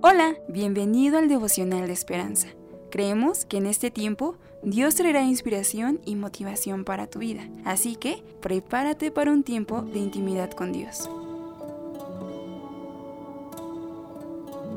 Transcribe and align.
Hola, 0.00 0.36
bienvenido 0.46 1.18
al 1.18 1.28
devocional 1.28 1.88
de 1.88 1.92
esperanza. 1.92 2.46
Creemos 2.88 3.44
que 3.44 3.56
en 3.56 3.66
este 3.66 3.90
tiempo 3.90 4.36
Dios 4.62 4.94
traerá 4.94 5.24
inspiración 5.24 6.00
y 6.04 6.14
motivación 6.14 6.84
para 6.84 7.08
tu 7.08 7.18
vida, 7.18 7.48
así 7.64 7.96
que 7.96 8.22
prepárate 8.40 9.10
para 9.10 9.32
un 9.32 9.42
tiempo 9.42 9.82
de 9.82 9.98
intimidad 9.98 10.52
con 10.52 10.70
Dios. 10.70 11.10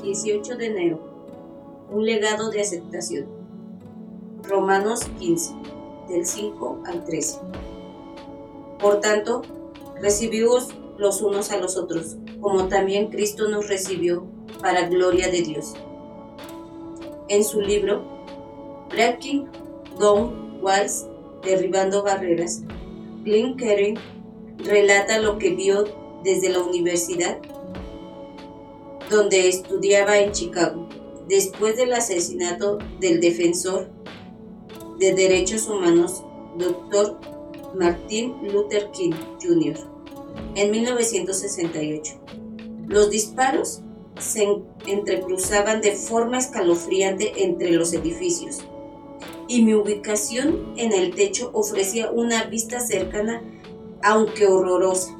18 0.01 0.55
de 0.57 0.65
enero. 0.65 0.99
Un 1.91 2.03
legado 2.03 2.49
de 2.49 2.61
aceptación. 2.61 3.27
Romanos 4.41 5.01
15, 5.19 5.53
del 6.09 6.25
5 6.25 6.81
al 6.87 7.05
13. 7.05 7.37
Por 8.79 9.01
tanto, 9.01 9.43
recibimos 10.01 10.69
los 10.97 11.21
unos 11.21 11.51
a 11.51 11.57
los 11.57 11.77
otros, 11.77 12.15
como 12.39 12.69
también 12.69 13.11
Cristo 13.11 13.47
nos 13.49 13.67
recibió 13.69 14.25
para 14.61 14.87
gloria 14.87 15.29
de 15.29 15.41
Dios. 15.41 15.73
En 17.27 17.43
su 17.43 17.61
libro 17.61 18.03
Breaking 18.89 19.47
Down 19.99 20.59
Walls, 20.61 21.07
Derribando 21.43 22.03
Barreras, 22.03 22.61
Glenn 23.23 23.57
Kerry 23.57 23.95
relata 24.59 25.19
lo 25.19 25.37
que 25.37 25.51
vio 25.51 25.85
desde 26.23 26.49
la 26.49 26.59
universidad 26.59 27.39
donde 29.09 29.49
estudiaba 29.49 30.19
en 30.19 30.31
Chicago, 30.31 30.87
después 31.27 31.75
del 31.75 31.93
asesinato 31.93 32.77
del 32.99 33.19
defensor 33.19 33.89
de 34.99 35.13
derechos 35.13 35.67
humanos, 35.67 36.23
Dr. 36.57 37.19
Martin 37.75 38.35
Luther 38.51 38.89
King 38.91 39.11
Jr., 39.41 39.75
en 40.55 40.71
1968. 40.71 42.13
Los 42.87 43.09
disparos 43.09 43.81
se 44.19 44.47
entrecruzaban 44.87 45.81
de 45.81 45.93
forma 45.93 46.37
escalofriante 46.37 47.43
entre 47.43 47.71
los 47.71 47.93
edificios 47.93 48.63
y 49.51 49.63
mi 49.63 49.73
ubicación 49.73 50.73
en 50.77 50.93
el 50.93 51.13
techo 51.13 51.49
ofrecía 51.53 52.09
una 52.09 52.45
vista 52.45 52.79
cercana, 52.79 53.41
aunque 54.01 54.47
horrorosa. 54.47 55.17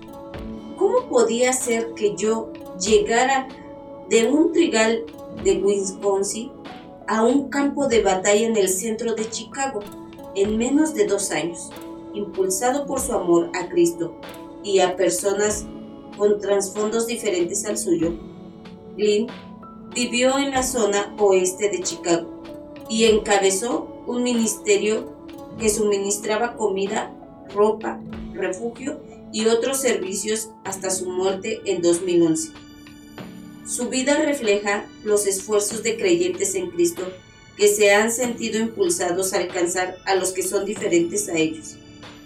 ¿Cómo 0.78 1.10
podía 1.10 1.52
ser 1.52 1.94
que 1.96 2.16
yo 2.16 2.54
llegara 2.80 3.50
de 4.10 4.30
un 4.30 4.54
trigal 4.54 5.04
de 5.44 5.58
Wisconsin 5.58 6.50
a 7.08 7.24
un 7.24 7.50
campo 7.50 7.90
de 7.90 8.02
batalla 8.02 8.48
en 8.48 8.56
el 8.56 8.70
centro 8.70 9.16
de 9.16 9.30
Chicago 9.30 9.82
en 10.34 10.58
menos 10.58 10.94
de 10.94 11.08
dos 11.08 11.32
años, 11.32 11.70
impulsado 12.14 12.86
por 12.86 13.02
su 13.02 13.12
amor 13.12 13.50
a 13.54 13.68
Cristo 13.68 14.16
y 14.64 14.80
a 14.80 14.96
personas 14.96 15.66
con 16.18 16.40
trasfondos 16.40 17.06
diferentes 17.06 17.66
al 17.66 17.78
suyo. 17.78 18.14
Glynn 18.96 19.28
vivió 19.94 20.38
en 20.38 20.52
la 20.52 20.64
zona 20.64 21.14
oeste 21.18 21.70
de 21.70 21.82
Chicago 21.82 22.44
y 22.90 23.06
encabezó 23.06 24.04
un 24.08 24.24
ministerio 24.24 25.16
que 25.60 25.70
suministraba 25.70 26.56
comida, 26.56 27.14
ropa, 27.54 28.00
refugio 28.34 29.00
y 29.32 29.46
otros 29.46 29.80
servicios 29.80 30.50
hasta 30.64 30.90
su 30.90 31.10
muerte 31.10 31.62
en 31.66 31.82
2011. 31.82 32.52
Su 33.66 33.90
vida 33.90 34.18
refleja 34.18 34.86
los 35.04 35.28
esfuerzos 35.28 35.84
de 35.84 35.98
creyentes 35.98 36.56
en 36.56 36.72
Cristo 36.72 37.04
que 37.58 37.68
se 37.68 37.94
han 37.94 38.12
sentido 38.12 38.60
impulsados 38.60 39.34
a 39.34 39.38
alcanzar 39.38 39.98
a 40.06 40.16
los 40.16 40.32
que 40.32 40.44
son 40.44 40.66
diferentes 40.66 41.30
a 41.30 41.38
ellos. 41.38 41.76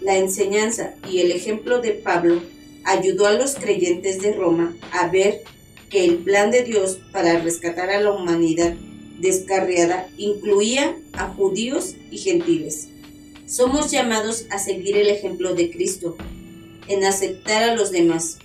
La 0.00 0.16
enseñanza 0.16 0.94
y 1.08 1.20
el 1.20 1.30
ejemplo 1.30 1.80
de 1.80 1.92
Pablo 1.92 2.40
ayudó 2.84 3.26
a 3.26 3.32
los 3.32 3.54
creyentes 3.54 4.20
de 4.20 4.32
Roma 4.32 4.74
a 4.92 5.08
ver 5.08 5.42
que 5.90 6.04
el 6.04 6.18
plan 6.18 6.50
de 6.50 6.64
Dios 6.64 6.98
para 7.12 7.38
rescatar 7.40 7.90
a 7.90 8.00
la 8.00 8.12
humanidad 8.12 8.74
descarriada 9.18 10.08
incluía 10.18 10.96
a 11.12 11.28
judíos 11.28 11.94
y 12.10 12.18
gentiles. 12.18 12.88
Somos 13.46 13.90
llamados 13.90 14.46
a 14.50 14.58
seguir 14.58 14.96
el 14.96 15.08
ejemplo 15.08 15.54
de 15.54 15.70
Cristo, 15.70 16.16
en 16.88 17.04
aceptar 17.04 17.62
a 17.62 17.74
los 17.74 17.90
demás. 17.90 18.38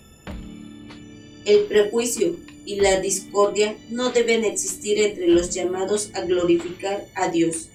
El 1.46 1.62
prejuicio 1.62 2.35
y 2.66 2.75
la 2.75 3.00
discordia 3.00 3.75
no 3.90 4.12
deben 4.12 4.46
existir 4.46 5.00
entre 5.00 5.28
los 5.28 5.50
llamados 5.50 6.12
a 6.13 6.22
glorificar 6.22 7.08
a 7.16 7.29
Dios, 7.29 7.69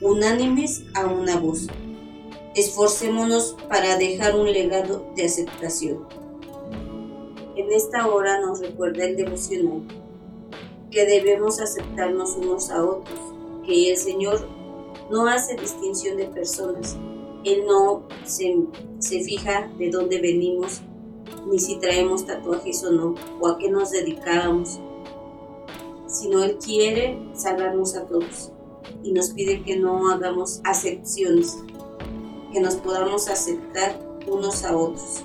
unánimes 0.00 0.82
a 0.94 1.06
una 1.06 1.36
voz. 1.36 1.66
Esforcémonos 2.54 3.56
para 3.68 3.96
dejar 3.96 4.36
un 4.36 4.52
legado 4.52 5.12
de 5.16 5.24
aceptación. 5.24 6.21
En 7.72 7.78
esta 7.78 8.06
hora 8.06 8.38
nos 8.38 8.60
recuerda 8.60 9.06
el 9.06 9.16
devocional 9.16 9.80
que 10.90 11.06
debemos 11.06 11.58
aceptarnos 11.58 12.36
unos 12.36 12.70
a 12.70 12.84
otros, 12.84 13.18
que 13.64 13.90
el 13.90 13.96
Señor 13.96 14.46
no 15.10 15.26
hace 15.26 15.56
distinción 15.56 16.18
de 16.18 16.26
personas. 16.26 16.98
Él 17.44 17.64
no 17.66 18.02
se, 18.26 18.58
se 18.98 19.22
fija 19.22 19.70
de 19.78 19.88
dónde 19.90 20.20
venimos 20.20 20.82
ni 21.50 21.58
si 21.58 21.76
traemos 21.76 22.26
tatuajes 22.26 22.84
o 22.84 22.90
no, 22.90 23.14
o 23.40 23.48
a 23.48 23.56
qué 23.56 23.70
nos 23.70 23.90
dedicábamos, 23.90 24.78
sino 26.06 26.44
Él 26.44 26.58
quiere 26.62 27.18
salvarnos 27.32 27.96
a 27.96 28.04
todos 28.04 28.52
y 29.02 29.12
nos 29.12 29.30
pide 29.30 29.62
que 29.62 29.78
no 29.78 30.10
hagamos 30.10 30.60
acepciones, 30.64 31.56
que 32.52 32.60
nos 32.60 32.74
podamos 32.74 33.28
aceptar 33.28 33.98
unos 34.26 34.62
a 34.62 34.76
otros. 34.76 35.24